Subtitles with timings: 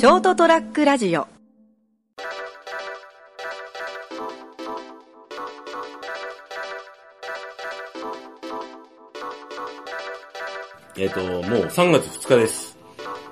[0.00, 1.28] ショートトラックラジオ
[10.96, 12.78] えっ、と、もう3月2日です。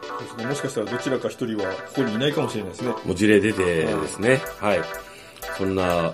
[0.02, 0.44] そうですね。
[0.44, 2.90] もしかしたらどちらか一人はここにいないかもしれないですね。
[2.90, 4.42] もう事例出てですね。
[4.60, 4.80] はい。
[5.56, 6.12] そんな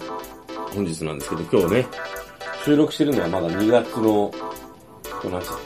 [0.72, 1.86] 本日なんですけど、今日ね、
[2.64, 4.30] 収録してるのはまだ2月の、
[5.20, 5.58] 今日何日だっ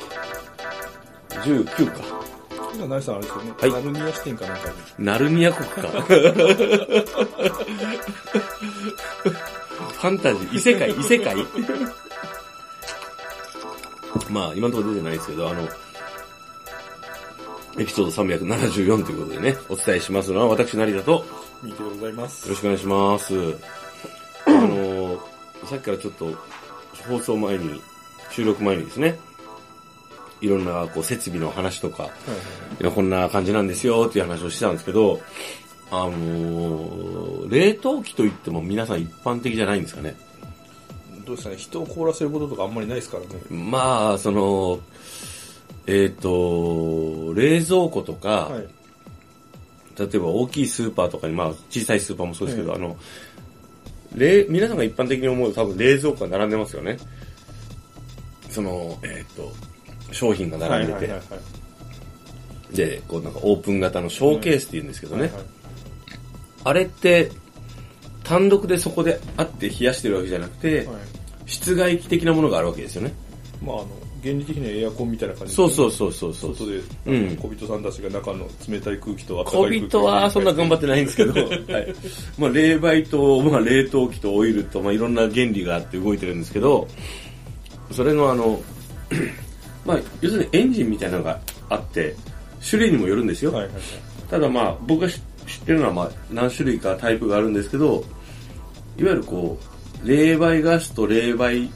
[1.45, 2.18] け ?19 か。
[2.79, 3.53] 今、ナイさんあれですよね。
[3.59, 4.75] はいナルニア視点かなんかに。
[5.05, 5.89] ナルニア国か。
[9.99, 11.35] ファンタジー、異世界、異世界
[14.31, 15.69] まあ、今のところ出てないですけど、あの、
[17.79, 21.25] エピソード374ということでね、お伝えしますのは私、成田と、よ
[21.65, 22.49] 見てでございます。
[22.49, 23.35] ろしくお願いします。
[24.47, 25.19] あの、
[25.65, 26.33] さっきからちょっと、
[27.09, 27.81] 放送前に、
[28.31, 29.19] 収録前にですね、
[30.41, 32.11] いろんなこう設備の話とか、
[32.95, 35.21] こんな感じなんですよっていう話をしてたんですけど、
[35.91, 40.15] あのー冷凍機といっても皆さん一般的じゃないんですかね。
[41.25, 41.57] どうですかね。
[41.57, 43.29] 人を凍らせることとかあんまりないですからね。
[43.51, 44.81] まあ、その、
[45.87, 48.69] えっ、と、冷蔵庫とか、はい。
[49.99, 52.97] 例えば大きいスーパーとかに、まあ小さいスーパーもそうですけど、えあの、
[54.15, 56.99] 冷、皆さんが一般的に思う多分冷蔵庫が並んでますよね。
[58.51, 59.53] その、えっ、と、
[60.13, 61.11] 商品が並んでて。
[62.73, 65.23] で、こうなんかオープン型のショーケースって言うんですけどね。
[65.23, 65.43] はいはい
[66.65, 67.31] あれって、
[68.25, 70.87] 単独でそこであって冷やしてるわけじゃなくて、はい
[71.47, 73.15] 室外機的なものがあるわけですよね。
[73.63, 73.89] まあ、あの、
[74.23, 76.55] 原理的にはエアコンみたいな感じそうそうそうそうそう。
[76.55, 81.95] 外で、うん小人さんたちが中の冷たい空気と温かい小空気人はそんな頑張ってないんですけど、 はい。
[82.39, 86.87] まあ、冷媒と、まあ、冷凍機とオイルと、まあ、いろんな原理があって動いてるんですけど、
[87.93, 88.61] それのあの、
[89.89, 91.41] まあ、要するにエンジンみたいなのが
[91.71, 92.15] あって、
[92.69, 93.53] 種類にもよるんですよ。
[93.53, 93.83] はいはいはい。
[94.31, 98.05] ただまあ、僕が知知ってるのはまあ、何種類かタイプがあるんですけど、
[98.99, 99.59] いわゆるこ
[100.05, 101.71] う、冷媒ガスと冷媒、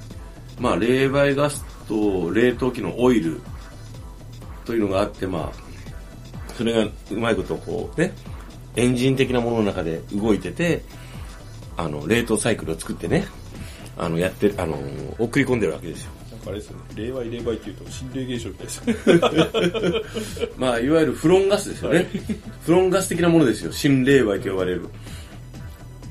[0.60, 3.40] まあ、冷媒ガスと冷凍機のオイル
[4.66, 8.12] というのがあって、まあ、それがうまいことこうね、
[8.76, 10.82] エンジン的なものの中で動いてて、
[11.78, 13.26] あの、冷凍サイクルを作ってね、
[13.96, 14.78] あの、やってる、あの、
[15.18, 16.12] 送り込んでるわけですよ。
[16.46, 16.82] あれですよね。
[16.96, 20.02] 霊媒霊媒っていうと心霊現象みたいですよね。
[20.58, 22.08] まあ、いわゆるフロンガスですよね。
[22.64, 23.72] フロンガス的なものですよ。
[23.72, 24.82] 新霊媒と呼ばれる。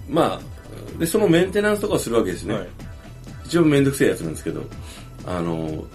[0.09, 2.53] まあ、で、そのメンテナンスとかをするわけですね。
[2.53, 2.67] はい。
[3.45, 4.63] 一応めんどくせえやつなんですけど、
[5.25, 5.85] あの、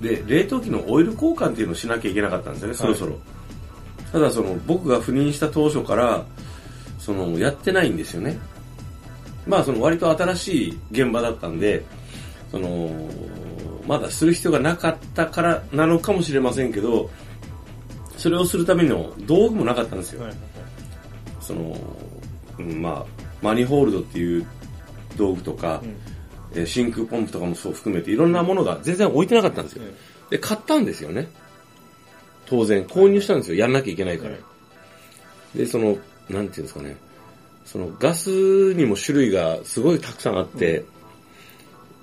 [0.00, 3.18] で、冷凍機のオイル交換っていうのをしなきゃいけなかったんですよね、そろそろ。
[4.12, 6.24] ただ、その、僕が赴任した当初から、
[6.98, 8.38] その、やってないんですよね。
[9.46, 11.84] まあ、その、割と新しい現場だったんで、
[12.50, 12.90] その、
[13.86, 17.10] まだする必要がなかったからなのかもしれませんけど、
[18.16, 20.22] それをするための道具もなかったんですよ。
[20.22, 20.38] はいはい
[21.42, 21.76] その、
[22.58, 23.06] うんまあ、
[23.42, 24.46] マニホールドっていう
[25.16, 25.96] 道具とか、うん
[26.54, 29.82] えー真空ポンプとかもそう含めていろんなものが全然置いてなかったんですよ。
[30.28, 31.28] で、買ったんですよね。
[32.44, 33.56] 当然、購入したんですよ。
[33.56, 34.34] やんなきゃいけないから。
[35.54, 35.96] で、その、
[36.28, 36.96] なんていうんですかね。
[37.64, 40.84] そのガスにも種類がすごいたくさんあって、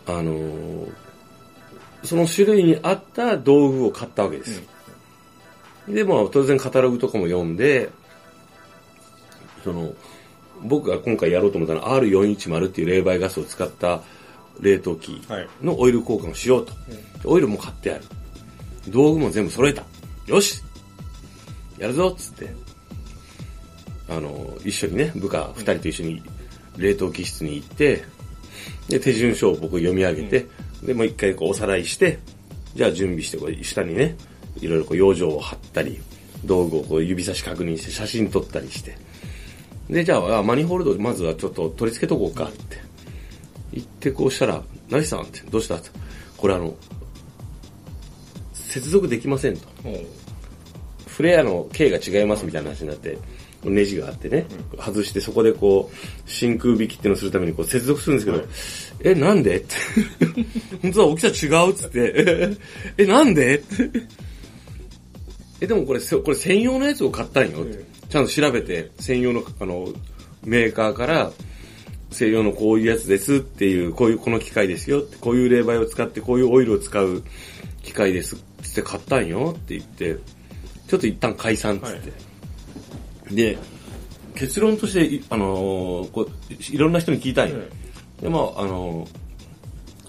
[0.07, 0.91] あのー
[2.03, 4.61] その種類に合った道具を買ったわけです。
[5.87, 7.89] で、まあ当然カタログとかも読んで、
[9.63, 9.93] その、
[10.61, 14.01] 僕が今回やろうと思ったのは R410 っていう冷媒ガスを使った
[14.59, 15.47] 冷凍機はい。
[15.61, 16.73] のオイル交換をしようと。
[17.23, 18.03] オイルも買ってある。
[18.87, 19.83] 道具も全部揃えた。
[20.27, 20.61] よし
[21.77, 22.53] やるぞっつって。
[24.09, 26.23] あの、一緒にね、部下二人と一緒に
[26.77, 28.03] 冷凍機室に行って、
[28.89, 30.47] で、手順書を僕読み上げて、
[30.83, 32.19] で、もう一回こうおさらいして、
[32.75, 34.15] じゃあ準備して、こう下にね、
[34.61, 35.99] いろいろこう養生を貼ったり、
[36.45, 38.97] 道具をこう指差し確認して写真撮ったりして、
[39.89, 42.77] で、じゃあ、あマニホールドまずはちょっと取り付けとこうかって。
[43.71, 45.21] 言ってこうしたら、何さん？
[45.21, 45.75] って、どうした？
[45.75, 45.89] って。
[46.37, 46.75] これあの、
[48.53, 49.67] 接続できませんと。
[51.07, 53.17] フレアの径が違いますみたいな話になって、
[53.63, 54.45] ネジがあってね、
[54.77, 58.47] 外してそこでこう、真空引きっていうのをするためにこう接続するんですけど、はい
[59.01, 59.57] え、なんで？
[59.57, 59.75] って。
[60.81, 62.55] 本当は大きさ違うっつって、
[62.97, 63.57] え、なんで？
[63.57, 63.91] って。
[65.61, 67.79] え、でもこれ、せこれ専用のやつを買ったんよって。
[67.79, 69.87] えちゃんと調べて、専用の、あの、
[70.43, 71.31] メーカーから、
[72.11, 77.23] 専用のこういうやつですっていう、こういう、この機械ですよって、こういう冷媒を使って、こういうオイルを使う
[77.83, 78.39] 機械ですっ
[78.73, 80.17] て買ったんよって言って、
[80.87, 82.28] ちょっと一旦解散っつって。
[83.31, 83.57] で、
[84.35, 87.57] 結論として、いあのーこういろんな人に聞いたんよ。
[88.21, 89.09] でも、あのー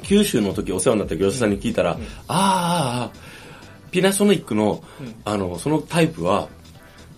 [0.02, 4.82] 九州の時お世話になった業者さんに聞いたら、あーあー、あーピナソニックの、
[5.24, 6.48] あの、そのタイプは、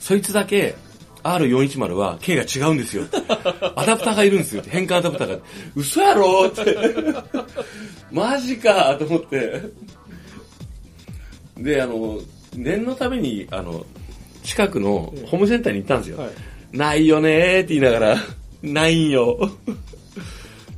[0.01, 0.75] そいつだけ、
[1.23, 3.05] R410 は K が違うんですよ。
[3.77, 4.63] アダプターがいるんですよ。
[4.67, 5.39] 変換アダプターが。
[5.77, 6.77] 嘘やろって。
[8.11, 9.63] マジかと思って。
[11.59, 12.19] で、あの、
[12.57, 13.87] 念のために、あの、
[14.43, 16.19] 近くのホームセンターに行ったんですよ。
[16.19, 16.31] はい。
[16.77, 18.17] ないよねーって言いながら、
[18.63, 19.51] ないんよ。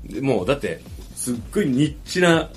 [0.07, 0.81] でもう、だって、
[1.17, 2.51] すっごいニッチな、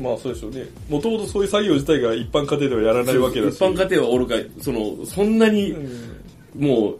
[0.00, 0.64] まあそうでしょうね。
[0.88, 3.54] もともとそういう作業自体が一般家庭ではやらないわけだし。
[3.54, 6.18] 一般家庭はおるか、その、そんなに、うん
[6.56, 6.98] もう、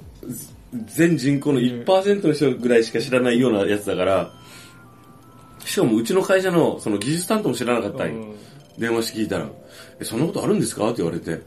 [0.87, 4.35] 全人口の1%の人ぐらいしか知らないようなやつだから、
[5.65, 8.15] しかもうちの会社のその技術担当も知らなかったんよ。
[8.15, 8.29] うん
[8.79, 9.49] 電話して聞いたら、
[10.01, 10.87] え、そんなことあるんですか？
[10.87, 11.41] って言われて。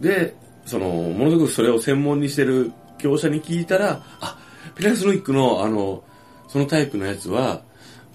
[0.00, 0.34] で、
[0.70, 4.38] その、ものすごくそれを専門にしてる業者に聞いたら、あ、
[4.76, 6.04] ピラスノイックの、あの、
[6.46, 7.62] そのタイプのやつは、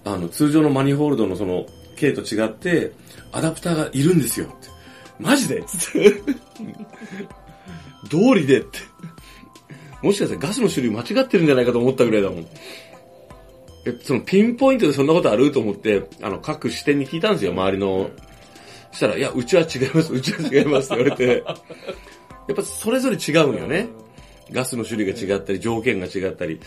[0.04, 1.66] あの、通常のマニホールドのその、
[1.96, 2.92] K と違って、
[3.32, 4.54] アダプターがいるんですよ。
[5.18, 5.62] マジで？
[5.64, 6.12] つって。
[8.08, 8.78] 通りでって。
[10.02, 12.46] もしかしたらガスの種類間違ってるんじゃないかと思ったぐらいだもん。
[13.86, 18.10] え、そのピンポイントでそんなことあると思って、あの、各支店に聞いたんですよ、周りの。
[18.92, 21.44] したら、いや、うちは違います、うちは違いますって言われて。
[22.48, 23.88] やっぱそれぞれ違うんよね。
[24.50, 26.60] ガスの種類が違ったり、条件が違ったり。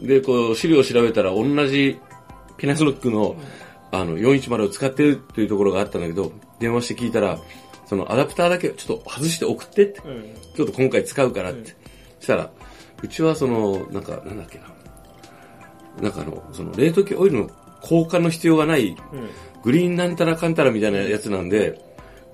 [0.00, 1.98] で、こう、資料を調べたら同じ
[2.56, 3.36] ピナスロックの、
[3.92, 7.38] あの、410を使ってるっていうところがあったんだけど、電話して聞いたら、
[7.86, 10.00] そのアダプターだけちょっと外して送ってって。
[10.04, 11.74] うんちょっと今回使うからって。
[12.18, 12.50] そしたら、
[13.02, 14.64] うちはその、なんか、なんだっけな。
[16.00, 17.50] なんかあの、その冷凍機オイルの
[17.82, 18.96] 交換の必要がない、うん
[19.64, 21.80] グリーンなんたらかんたらみたいなやつなんで、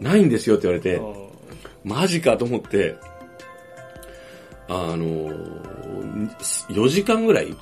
[0.01, 1.30] ないんですよって言われて、あ
[1.85, 2.97] マジかと思って、
[4.69, 5.31] あの
[6.69, 7.57] 4時間ぐらい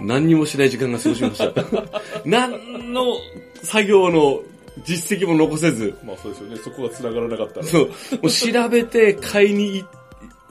[0.00, 1.64] 何にもしない時間が過ごしました。
[2.24, 3.16] 何の
[3.62, 4.42] 作業の
[4.84, 6.56] 実績も残せず、えまあそうですよね。
[6.56, 7.66] そこが繋がらなかったら。
[7.66, 7.92] そう、も
[8.24, 9.86] う調べて、買いに行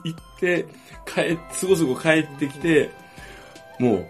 [0.04, 0.66] 行って、
[1.04, 2.90] 帰、すごすご帰ってきて、
[3.78, 4.06] もう、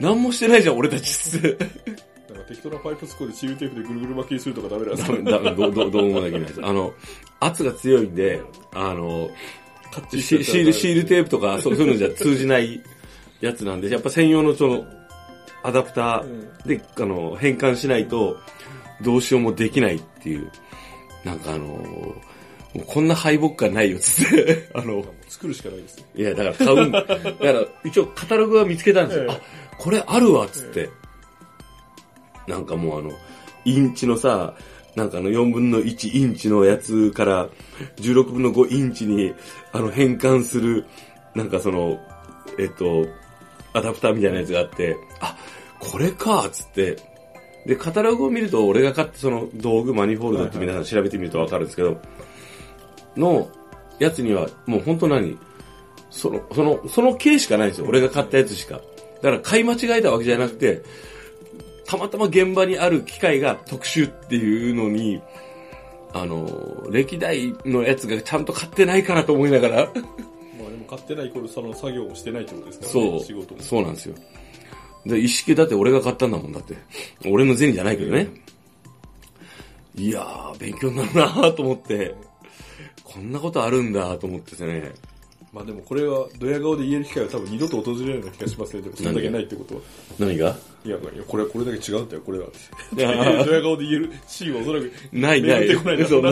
[0.00, 1.58] 何もしてないじゃん、俺たちって。
[2.28, 6.60] なんか適当なパイプスコーでシールテープでぐるぐる巻きにするとかダメなんですダメ、ダメ、どう、どうどうもできないです。
[6.62, 6.92] あの、
[7.40, 8.42] 圧が強いんで、
[8.72, 9.30] あの、
[10.10, 12.82] シシール、シールテープとか、そうそういうのじゃ通じない
[13.40, 14.84] やつなんで、やっぱ専用のその、
[15.62, 18.38] アダプターで、あの、変換しないと、
[19.00, 20.50] どうしようもできないっていう、
[21.24, 22.14] なんかあの、
[22.86, 26.04] こんな敗北感ないよ、つって、 あの、作るしかないですね。
[26.14, 27.02] いや、だから買うんだ。
[27.02, 29.24] だから、一応カタログは見つけたんですよ。
[29.24, 29.40] ええあ、
[29.78, 30.90] これあるわ、つって。
[32.48, 33.12] なんかもうあの、
[33.64, 34.54] インチのさ、
[34.96, 37.48] なんかあの4分の1インチのやつから
[37.96, 39.32] 16分の5インチに
[39.72, 40.86] あの変換する、
[41.34, 42.00] なんかその、
[42.58, 43.06] えっと、
[43.74, 45.36] アダプターみたいなやつがあって、あ、
[45.78, 46.96] これか、つって。
[47.66, 52.00] で、カタログを見ると俺が買ったその道具マニホールドって皆さん調べてみるとわかるんですけど、
[53.16, 53.50] の
[53.98, 55.38] やつにはもう本当何？
[56.10, 57.86] その、その、その系しかないんですよ。
[57.86, 58.80] 俺が買ったやつしか。
[59.22, 60.82] だから買い間違えたわけじゃなくて、
[61.88, 65.22] たまたま現場にある機械が特殊っていうのに、
[66.12, 66.46] あの、
[66.90, 70.00] 歴代のやつがちゃんと買ってないからと思いながら、まあで
[70.76, 73.10] も買ってないイコールその作業をしてないってことですからね。
[73.10, 73.62] そう仕事も。
[73.62, 74.14] そうなんですよ。
[75.06, 76.76] で、一式だって俺が買ったんだもんだって。
[77.26, 78.28] 俺の銭じゃないけどね。
[79.94, 82.14] いやー、勉強になるなーと思って、
[83.02, 84.92] こんなことあるんだと思ってね。
[85.54, 88.82] まあでもこれはドヤ顔で言える機会は多分二度と訪れるような気がしますね。
[88.82, 89.80] でもそれだけないってことは。
[90.18, 90.54] 何が？
[90.84, 92.46] いや、これはこれだけ違うんだよ、これは。
[92.94, 94.92] ドヤ顔で言えるシーンはおそらく。
[95.12, 96.30] ないない出てこないなそうな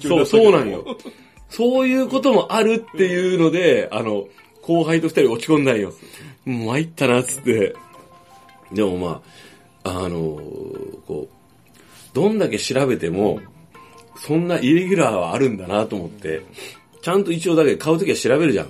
[0.00, 0.96] そう、そうなんよ。
[1.48, 4.28] そういうこともあるっていうので、あの、
[4.62, 5.92] 後輩と二人落ち込んだんよ。
[6.44, 7.74] もう参ったな、つって。
[8.72, 9.22] でもま
[9.82, 10.18] あ、あの
[11.06, 13.40] こう、どんだけ調べても、
[14.16, 16.42] そんなイレギュラーはあるんだなと思って、
[17.02, 18.68] ちゃんと一応だけ買うときは調べるじゃん。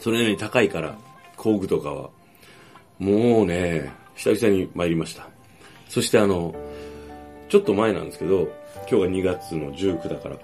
[0.00, 0.98] それなりに高いから、
[1.36, 2.10] 工具とかは。
[2.98, 5.28] もうね、久々に参りました。
[5.88, 6.52] そしてあの、
[7.48, 8.48] ちょっと前なんですけど、
[8.90, 10.36] 今日が2月の19だから、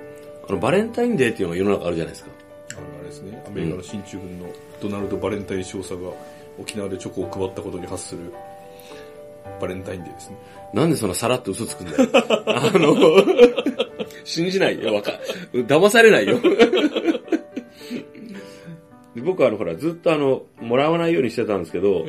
[0.49, 2.31] あの、バレンタインデーっていうのが世の中あるじゃないですか。
[2.71, 4.47] あのあれですね、アメリカの進駐軍の
[4.81, 6.12] ドナルド・バレンタイン少佐が
[6.59, 8.33] 沖縄でチョコを配ったことに発する
[9.61, 10.37] バレンタインデーですね。
[10.73, 12.09] なんでそんなさらっと嘘つくんだよ。
[12.47, 12.97] あの、
[14.23, 14.95] 信じないよ。
[14.95, 15.12] わか、
[15.52, 16.38] 騙されないよ。
[19.14, 22.04] で僕はあの、ほら、ずっとあの、もらわないようにしてたんですけど、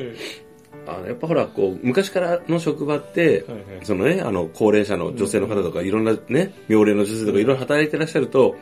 [0.86, 8.56] あのやっぱほら、こう、昔からの職場って、はいはいそのね、あの、高齢者の女性の方とか、いろんなね、妙齢の女性とかいろいろ働いてらっしゃると、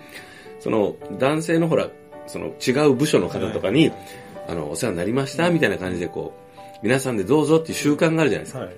[0.61, 1.89] その、男性のほら、
[2.27, 3.93] その、違う部署の方とかに、
[4.49, 8.61] あの、お世話になりました、みたいな感じでこう、皆さんでどうぞっていう習慣があるじゃないですか。
[8.61, 8.77] はい。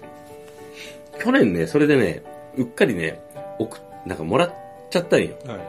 [1.18, 2.22] 去年ね、それでね、
[2.56, 3.20] うっかりね、
[3.58, 4.54] 送っ、なんかもらっ
[4.90, 5.36] ちゃったんよ。
[5.46, 5.60] はい。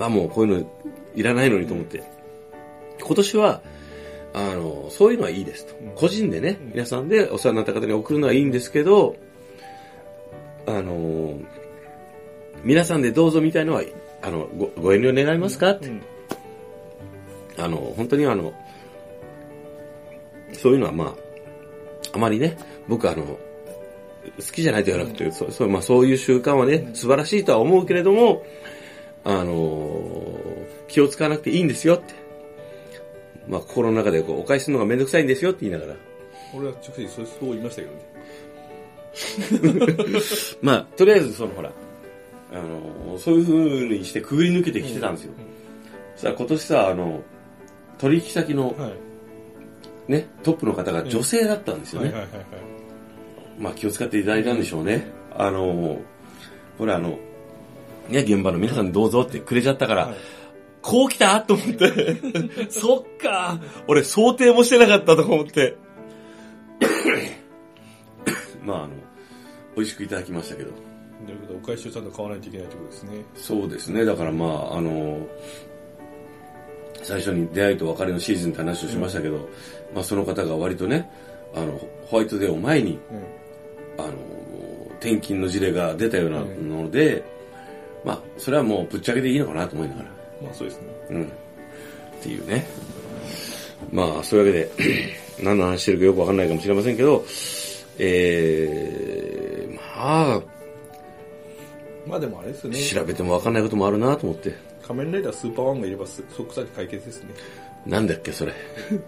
[0.00, 0.70] あ、もうこういうの
[1.14, 2.02] いらないのにと思って。
[3.00, 3.62] 今年は、
[4.36, 5.74] あの、そういうのはいいですと。
[5.96, 9.16] 個人でね、皆さんでお世話になった方に送るのはいいんですけど、
[10.66, 11.38] あの、
[12.62, 13.82] 皆さんでどうぞみたいのは、
[14.22, 15.70] あの、ごご遠慮願いますか？
[15.70, 15.88] って。
[15.88, 16.02] うん
[17.58, 18.52] あの、本当にあの、
[20.52, 21.14] そういうのはまあ、
[22.12, 23.38] あまりね、僕はあの、好
[24.52, 28.44] きじゃないと言わなくて、そうそうまあ、そういう習慣はね、素晴らしいとは思うけれども、
[29.24, 30.38] あの、
[30.86, 32.25] 気を使わなくていいんですよって。
[33.48, 35.94] まあ、心の中でこうお返しするのがめんどくさいんですよって言いながら。
[36.54, 38.06] 俺は直接そう言いましたけどね。
[40.60, 41.72] まあ、とりあえずそのほら、
[42.52, 45.32] あの、そういう風にしてくぐり抜けてきてたんですよ。
[46.14, 47.22] そしたら今年さ、あの、
[47.98, 48.92] 取引先のはい。
[50.12, 52.12] ね、トップの方が女性だったんですよね。
[53.58, 55.08] まあ気を使っていただいたんでしょうね。
[55.34, 55.98] あの、
[56.78, 57.18] これあの、
[58.08, 60.16] ね、現場の皆さんどうぞってくれちゃったから、はい
[60.82, 61.40] こう来た？
[61.40, 62.16] と思って、
[62.70, 65.76] そっか、俺想定もしてなかったと思って。
[68.62, 68.94] まああの、
[69.76, 70.70] 美味しくいただきましたけど。
[71.26, 73.24] ということで、お返しをちゃんと買わないといけないということですね。
[73.36, 74.04] そうですね。
[74.04, 75.26] だからまあ、あの、
[77.02, 79.48] 最初に出会いと別れのシーズンって話をしましたけど、
[79.94, 81.10] まあその方が割とね、
[81.54, 84.04] あの、ホワイトデーを前に、うん。
[84.04, 84.12] あの、
[85.00, 87.24] 転勤の事例が出たようなので、
[88.04, 90.15] まあ、それはもうぶっちゃけでいいのかなと思いながら。
[90.42, 90.86] まあそうですね。
[91.10, 91.24] うん。
[91.24, 91.28] っ
[92.22, 92.66] ていうね。
[93.92, 97.24] まあ、そういうわけで、 何の話してるかよくわかんないかもしれませんけど、
[97.98, 100.42] えー、まあ、
[102.06, 102.78] まあでもあれですよね。
[102.78, 104.54] 調べてもわかんないこともあるなと思って。
[104.82, 107.34] 仮面ライダースーパーワンがいればす即座に解決ですね。
[107.84, 108.52] なんだっけ、それ。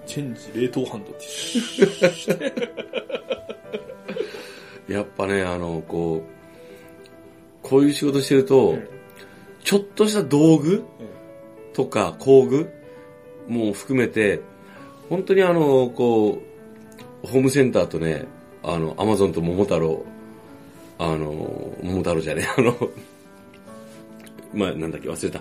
[0.06, 1.14] チェンジ冷凍ハンドっ
[4.86, 4.92] て。
[4.92, 6.28] やっぱね、あの、こう、
[7.62, 8.78] こういう仕事してると、
[9.62, 10.84] ちょっとした道具
[11.78, 12.68] とか工具
[13.46, 14.40] も含めて、
[15.08, 16.42] 本当にあの、こ
[17.22, 18.24] う、ホームセンターとね、
[18.64, 20.04] あの、アマゾンと桃太郎、
[20.98, 22.90] あの、桃太郎じゃねえ、 あの、
[24.52, 25.40] まあ、なんだっけ、忘れた。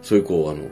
[0.00, 0.68] そういうこう、あの、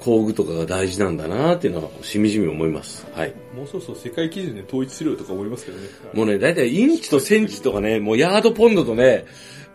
[0.00, 3.06] 工具とかが大事なんだなっていうのは、しみじみ思います。
[3.14, 3.34] はい。
[3.54, 5.86] もうそろそろ世界基準で統一するよとか思いますけどね。
[6.12, 9.26] もうね、だいたいインチとセンチとかね、もうヤードポンドとね、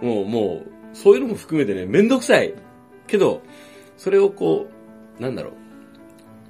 [0.02, 2.54] もう、もう、そういうのも含めてね、めんどくさい。
[3.08, 3.42] けど、
[3.98, 4.68] それをこ
[5.20, 5.52] う、なんだろ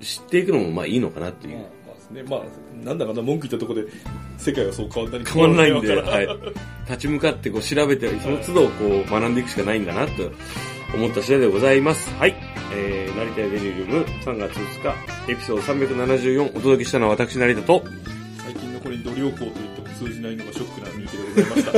[0.02, 1.58] う、知っていくのもまあいいのかなっていう。
[1.58, 2.24] まあまあですね。
[2.24, 3.92] まあ、なんだかな、文句言ったところで、
[4.38, 6.28] 世界はそう変わったり変わんないんで、はい。
[6.86, 10.32] 立ち向かってこう調べて、その都度こう学んでいくしかないんだなと
[10.94, 12.10] 思った次第でございます。
[12.16, 12.36] はい。
[12.74, 17.84] えー、成田屋デリリウム3月2日、エピソード374お届けしたのは私成田と、
[18.44, 21.72] 最近のこれに度量行と言っても通じないのがショックな人気でございました。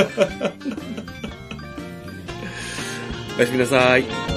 [3.37, 4.36] おやすみなさい。